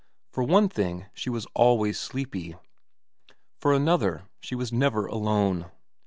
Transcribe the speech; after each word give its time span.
For 0.31 0.43
one 0.43 0.67
thing 0.67 1.05
she 1.13 1.29
was 1.29 1.45
always 1.53 1.99
sleepy. 1.99 2.55
For 3.59 3.71
another 3.71 4.23
she 4.39 4.55
was 4.55 4.73
never 4.73 5.05
alone. 5.05 5.69